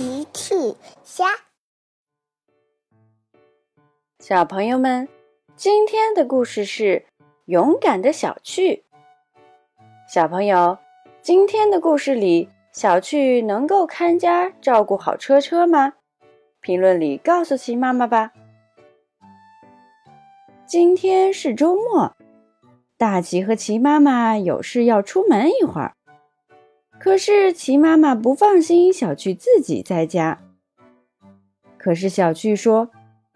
[0.00, 0.54] 奇趣
[1.04, 1.26] 虾，
[4.18, 5.06] 小朋友们，
[5.56, 7.04] 今天的故事是
[7.44, 8.86] 勇敢的小趣。
[10.08, 10.78] 小朋友，
[11.20, 15.92] 今天的故事里，小趣能够看家照顾好车车吗？
[16.62, 18.32] 评论里告诉奇妈妈吧。
[20.64, 22.16] 今天是周末，
[22.96, 25.94] 大奇和奇妈妈有事要出门一会儿。
[27.00, 30.38] 可是齐妈妈不放心小趣自己在家。
[31.78, 32.90] 可是小趣说：“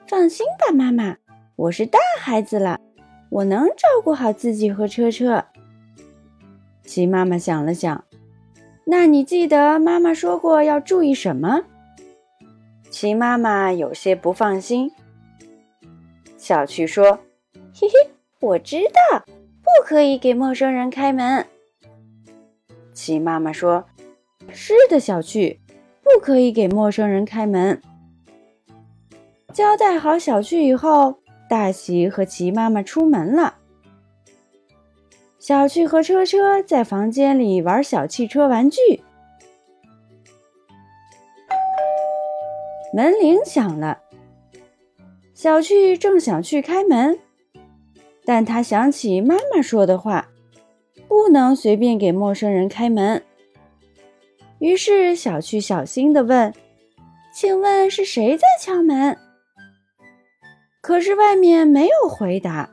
[0.07, 1.17] 放心吧，妈妈，
[1.57, 2.79] 我是大孩子了，
[3.31, 5.47] 我能照顾好自己和车车。”
[6.85, 8.05] 齐妈妈想了想
[8.85, 11.63] ：“那你记得妈妈说过要注意什么？”
[12.91, 14.93] 齐妈妈有些不放心。
[16.37, 17.19] 小趣说
[17.75, 18.11] ：“嘿嘿，
[18.41, 19.25] 我知道，
[19.63, 21.47] 不可以给陌生人开门。”
[22.95, 23.85] 齐妈妈说
[24.49, 25.61] ：“是的，小趣，
[26.03, 27.83] 不可以给陌生人开门。”
[29.53, 31.17] 交代好小趣以后，
[31.49, 33.57] 大喜和齐妈妈出门了。
[35.39, 39.03] 小趣和车车在房间里玩小汽车玩具。
[42.95, 44.01] 门铃响了，
[45.35, 47.19] 小趣正想去开门，
[48.25, 50.29] 但他想起妈妈说的话。
[51.09, 53.23] 不能随便给陌生人开门。
[54.59, 56.55] 于是小趣小心地问
[57.35, 59.19] ：“请问是谁在敲门？”
[60.81, 62.71] 可是外面没有回答。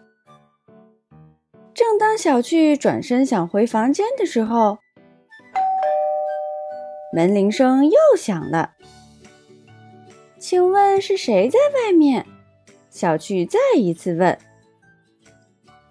[1.74, 4.78] 正当小趣转身想回房间的时候，
[7.14, 8.74] 门铃声又响了。
[10.38, 12.26] “请问是谁在外面？”
[12.90, 14.38] 小趣再一次问。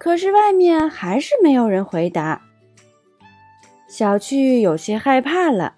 [0.01, 2.41] 可是外面还是没有人回答，
[3.87, 5.75] 小趣有些害怕了。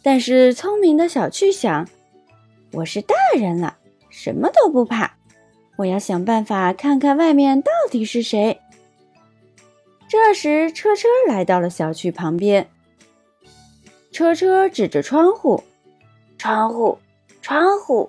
[0.00, 1.88] 但是聪明的小趣想
[2.70, 3.78] ：“我是大人了，
[4.10, 5.16] 什么都不怕。
[5.78, 8.60] 我要想办法看看外面到底是谁。”
[10.06, 12.70] 这时，车车来到了小趣旁边。
[14.12, 15.64] 车车指着窗户
[16.38, 17.00] ：“窗户，
[17.42, 18.08] 窗户。”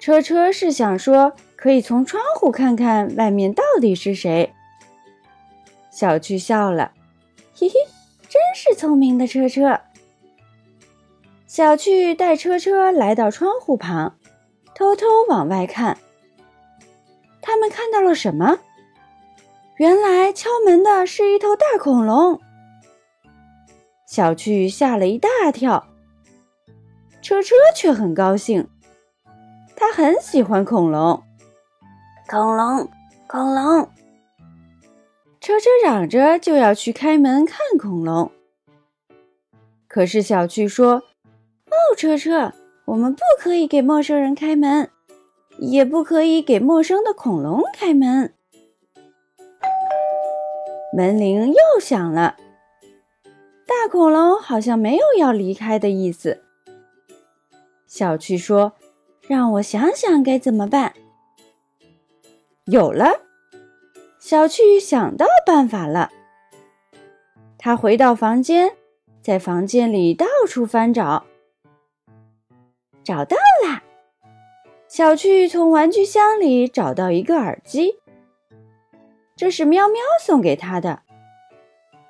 [0.00, 1.34] 车车是想说。
[1.56, 4.52] 可以从窗户看看外面到底是谁。
[5.90, 6.92] 小趣笑了，
[7.54, 7.74] 嘿嘿，
[8.28, 9.80] 真是聪明的车车。
[11.46, 14.18] 小趣带车车来到窗户旁，
[14.74, 15.96] 偷偷往外看。
[17.40, 18.58] 他们看到了什么？
[19.78, 22.40] 原来敲门的是一头大恐龙。
[24.06, 25.86] 小趣吓了一大跳，
[27.22, 28.68] 车车却很高兴，
[29.74, 31.22] 他很喜欢恐龙。
[32.28, 32.88] 恐龙，
[33.28, 33.88] 恐龙！
[35.40, 38.32] 车车嚷着就要去开门看恐龙。
[39.86, 40.94] 可是小趣说
[41.70, 42.52] ：“哦，车车，
[42.86, 44.90] 我们不可以给陌生人开门，
[45.58, 48.34] 也不可以给陌生的恐龙开门。”
[50.92, 52.34] 门铃又响了，
[53.64, 56.42] 大恐龙好像没有要离开的意思。
[57.86, 58.72] 小趣说
[59.28, 60.92] ：“让我想想该怎么办。”
[62.68, 63.20] 有了，
[64.18, 66.10] 小趣想到办法了。
[67.56, 68.72] 他回到房间，
[69.22, 71.26] 在房间里到处翻找，
[73.04, 73.84] 找到啦！
[74.88, 78.00] 小趣从玩具箱里找到一个耳机，
[79.36, 81.02] 这是喵喵送给他的。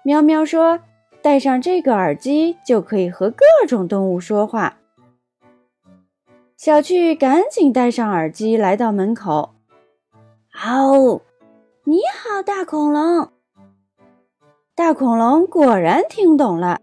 [0.04, 0.80] 喵喵说
[1.20, 4.78] ：“戴上这个耳机就可以和各种动物说话。”
[6.56, 9.55] 小趣赶紧戴上耳机，来到门口。
[10.64, 11.20] 哦，
[11.84, 13.30] 你好，大恐龙。
[14.74, 16.80] 大恐龙果然听懂了。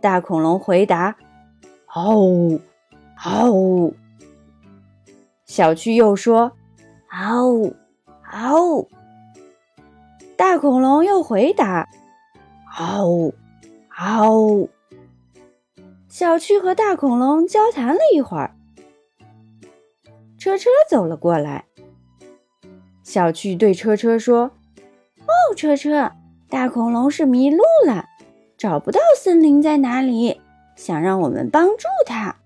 [0.00, 1.16] 大恐龙回答
[1.94, 2.60] ：“哦，
[3.24, 3.92] 哦。”
[5.46, 6.52] 小趣又说
[7.10, 7.72] ：“哦，
[8.30, 8.86] 哦。”
[10.36, 11.88] 大恐龙又回答
[12.78, 13.32] ：“哦，
[13.98, 14.68] 哦。”
[16.08, 18.54] 小趣和大恐龙交谈了一会儿，
[20.38, 21.64] 车车走了过来。
[23.08, 24.50] 小趣对车车说
[25.24, 26.12] ：“哦，车车，
[26.50, 28.04] 大恐龙是迷路了，
[28.58, 30.42] 找不到森林在哪里，
[30.76, 32.36] 想让我们帮助他。”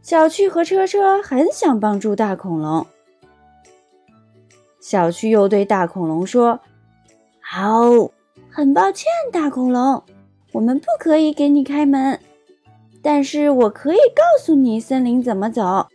[0.00, 2.86] 小趣和车车很想帮助大恐龙。
[4.78, 6.60] 小趣又对大恐龙说
[7.42, 7.82] ：“好，
[8.48, 10.04] 很抱歉，大恐龙，
[10.52, 12.20] 我们不可以给你开门，
[13.02, 15.88] 但是我可以告诉你森林怎么走。”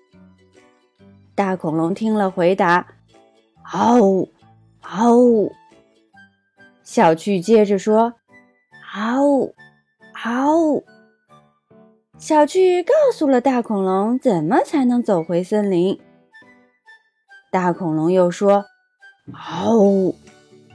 [1.34, 2.86] 大恐龙听了，回答。
[3.72, 4.30] 嗷，
[4.82, 5.52] 嗷！
[6.84, 8.14] 小趣接着说
[8.94, 9.54] ：“嗷，
[10.14, 10.84] 嗷！”
[12.18, 16.00] 小趣告诉了大恐龙怎么才能走回森林。
[17.52, 18.66] 大恐龙又说
[19.34, 20.16] ：“嗷呜，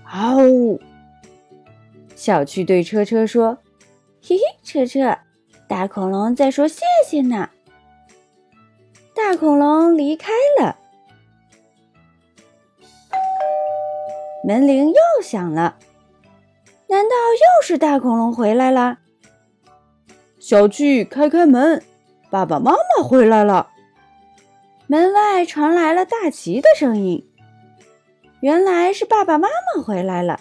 [0.05, 0.81] 嗷呜。”
[2.17, 3.59] 小趣对车车说
[4.21, 5.17] ：“嘿嘿，车车，
[5.69, 7.49] 大恐龙在说谢谢呢。”
[9.15, 10.77] 大恐龙离开了，
[14.45, 15.77] 门铃又响了。
[16.89, 18.99] 难道又是大恐龙回来了？
[20.39, 21.83] 小趣，开开门，
[22.31, 23.69] 爸爸妈妈回来了。
[24.87, 27.25] 门外传来了大奇的声音。
[28.41, 30.41] 原来是爸爸妈妈回来了。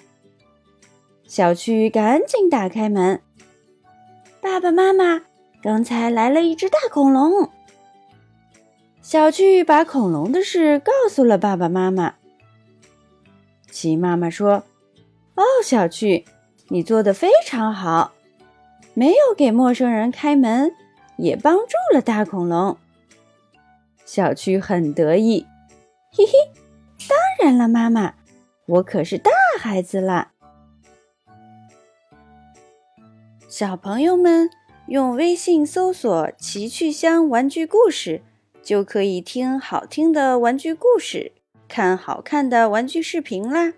[1.28, 3.22] 小趣赶紧打开门。
[4.42, 5.22] 爸爸妈妈，
[5.62, 7.50] 刚才来了一只大恐龙。
[9.02, 12.16] 小趣把恐龙的事告诉了爸爸妈妈。
[13.72, 14.64] 奇妈妈说
[15.36, 16.26] ：“哦，小趣，
[16.68, 18.14] 你做的非常好。”
[18.96, 20.76] 没有给陌生人开门，
[21.18, 22.78] 也帮助了大恐龙。
[24.04, 25.46] 小趣很得意，
[26.12, 26.32] 嘿嘿，
[27.08, 27.18] 当
[27.48, 28.16] 然了，妈妈，
[28.66, 30.32] 我可是大孩子了。
[33.48, 34.50] 小朋友们
[34.88, 38.22] 用微信搜索“奇趣箱玩具故事”，
[38.62, 41.32] 就可以听好听的玩具故事，
[41.70, 43.76] 看好看的玩具视频啦。